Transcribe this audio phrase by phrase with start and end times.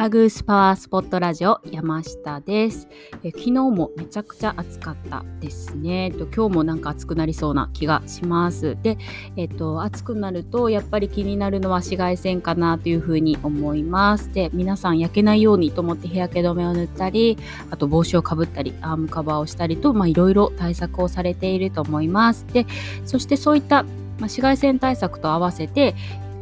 [0.00, 2.88] ラグースパワースポットラジオ山下です。
[3.22, 6.10] え昨日もめちゃくちゃ暑かったですね。
[6.10, 8.78] と今日もなんか暑くなりそうな気がします。
[8.82, 8.96] で
[9.36, 14.32] えっと暑くなるとやっぱり気になるのは紫外線かなというふうに思います。
[14.32, 17.36] で皆さん焼けないようにと思って日焼け止めを塗ったり
[17.70, 22.46] あと帽子をかぶったりアームカバーをしたりとまあいろいろ対策をされていると思います。
[22.54, 22.66] で
[23.04, 23.84] そしてそういった
[24.20, 25.94] ま、紫外線対策と合わせて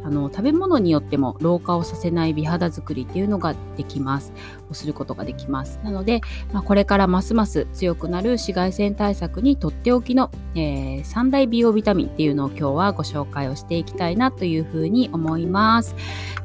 [0.03, 4.33] あの食べ物によっても老化をさせない美肌作りっていうのができます。
[4.69, 5.79] をすることができます。
[5.83, 6.21] なので、
[6.53, 15.95] まあ、これからますます強くなる紫外線対策にとっておきの、えー、三大美容ビタミンっていうのを今日はご紹介をしていきたいなというふうに思います。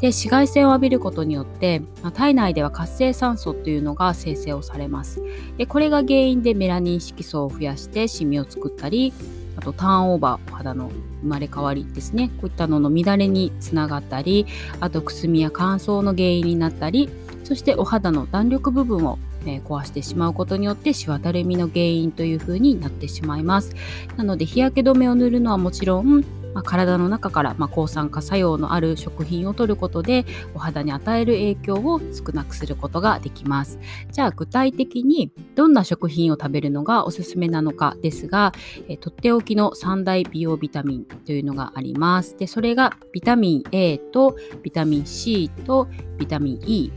[0.01, 5.23] で紫外線を浴びることによって、まあ、体内では活性酸素っていうのが生成をされます。
[5.57, 9.13] でこれが原因でメラニン色素を増やしてシミを作ったり
[9.57, 10.91] あとターンオーバーお肌の
[11.23, 12.29] 生まれ変わりですね。
[12.41, 14.47] こういったのの乱れにつながったり
[14.81, 17.09] あとくすみや乾燥の原因になったり
[17.45, 23.75] そしてお肌の弾力部分をえ壊してしまうことによってしわたるみの原因というふうになってしまいます。
[24.17, 26.25] なので日焼け止めを塗るのはもちろん
[26.55, 30.25] まあ、体の中から、まあ、抗酸化作用のある食品を摂ることで
[30.55, 33.79] お肌に与える影響を少なくすることができます。
[34.13, 38.53] じゃあ具体的にどんな食品を食べるのがおすすめなのかですが、
[38.89, 42.37] えとっておきの三大美容ビタミンというのがあります。
[42.37, 46.93] でそれがビタミン A とビタミン C とビタミン E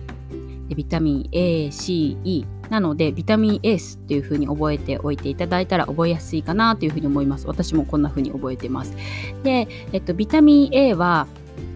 [0.75, 7.47] ビタミン A、C、E なのでビタミン A スっていう風に覚えておいていただいたら覚えやすいかなという風に思います。
[7.47, 8.95] 私もこんな風に覚えてます。
[9.43, 11.27] で、えっと、ビタミン A は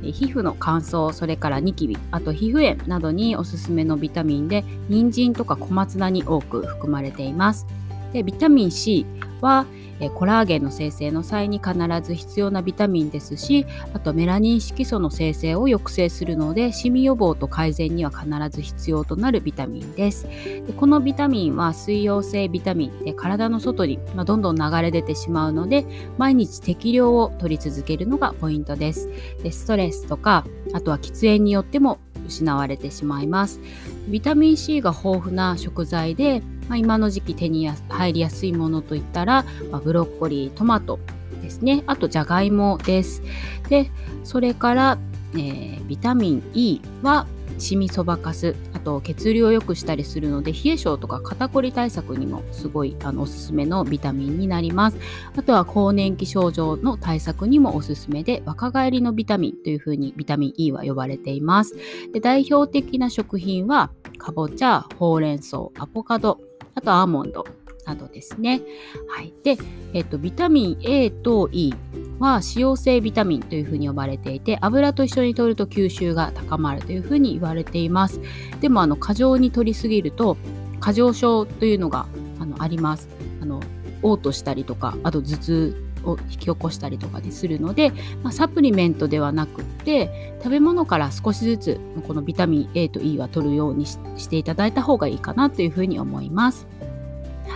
[0.04, 7.66] 皮膚の乾燥それからニキビあと皮膚炎などにおすすめのビタミンで人参とか小松菜に多く含まれています。
[8.14, 9.06] でビタミン C
[9.42, 9.66] は
[10.02, 20.28] えコラーゲンの生成の際に必ず必要なビタミンですしあとメラニン色素の生成を抑制するのでシミ予防と改善には必ず必要となるビタミンです。
[20.28, 25.86] でこのビタミンは水溶性ビタミンで体の外に、ま、どんどん流れ出てしまうので
[26.18, 29.08] 毎日適量を取り続けるのがポイントです。
[29.44, 33.60] でストレスとかあとは喫煙によっても失われてしまいます。
[34.08, 41.00] ビタミン C が豊富な食材でまあ、今の時期手に入りやすいものといったら、まあ、ブロッコリートマト
[41.42, 41.84] ですね。
[41.86, 43.22] あとじゃがいもです。
[43.68, 43.92] で
[44.24, 44.98] それから、
[45.34, 47.28] えー、ビタミン E は
[47.58, 48.56] シミそばかす。
[48.74, 54.98] あと血流を良くしたりするので冷え性とか肩こり対策にもすごいあのおすすめのビタミンになります。
[55.36, 61.76] あとは更年期症状の対策にもおすすめで若返りのビタミンというふうにビタミン E は呼ばれています。
[62.14, 66.40] で代表的な食品はかぼちゃほうれん草アボカド
[66.76, 67.46] あとアーモンド
[67.86, 68.62] などですね。
[69.08, 69.34] はい。
[69.44, 69.58] で、
[69.94, 71.74] えっと、ビタミン A と E
[72.20, 78.22] は脂溶性ビタミンというふうに呼ばれていて、油と一緒に摂ると吸収が高まるというふうに言われています。
[78.60, 80.38] でも、あの、過剰に摂りすぎると、
[80.80, 82.08] 過剰症というのが
[82.40, 83.10] あのあります。
[83.42, 83.62] あの、
[84.02, 87.92] 嘔吐したりとか、あと頭痛を引き起こしたりとかでするので、
[88.24, 96.68] まあ、サプリメントではなくって食べ物から少しずつこのビタミン A と E は取るようにしていただいた方がいいかなというふうに思います。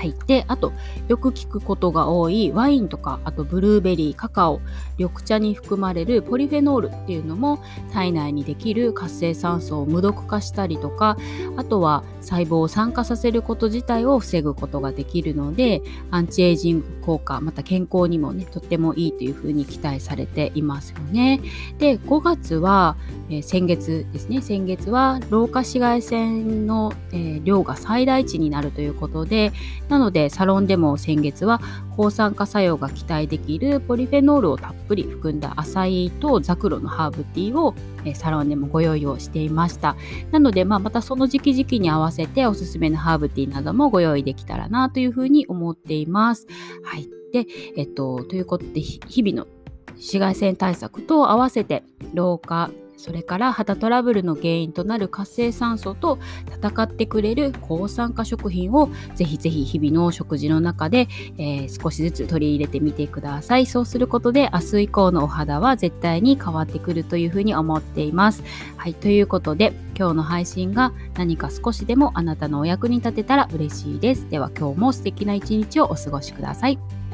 [0.06, 0.72] はい、であと
[1.08, 4.62] よく聞くことが多いワインとかあとブルーベリーカカオ
[5.00, 7.60] 緑茶に含まれるポリフェノールっていうのも
[7.92, 11.18] 体内にできる活性酸素を無毒化したりとか
[11.58, 21.42] あとは細胞を酸化させること自体を防ぐことができるのでアンチエイジング効果また健康にもねとってもいいというふうに期待されていますよね。
[21.80, 22.96] で5月は、
[23.30, 29.52] えー、先月ですね先月は老化紫外線の、えー、量が最大値になるということで
[29.96, 31.62] なのでサロンでも先月は
[31.96, 37.74] 抗酸化作用が期待できるポリフェノールをたっぷり含んだアサイとザクロのハーブティーを
[38.14, 39.96] サロンでもご用意をしていました。
[40.32, 46.46] なので、まあ、またその時期時期に合わせておすすめのハーブティーなどもご用意できたらなというふうに思っています。
[46.84, 47.08] はい。
[47.32, 47.48] で、
[47.78, 49.48] えっと、ということで、日々の
[49.92, 56.20] 紫外線対策と合わせて老化それから肌トラブルの原因となる活性酸素と
[56.52, 61.08] 戦ってくれる抗酸化食品をぜひぜひ日々の食事の中で、
[61.38, 63.66] えー、少しずつ取り入れてみてください。
[63.66, 68.44] そうすることで明日以降のお肌は絶対に変わってくるというふうに思っています。
[68.78, 74.30] はいということで今日の配信が何か少しでもあなたのお役に立てたら嬉しいです。
[74.30, 77.05] では今日も素敵な一日をお過ごしください。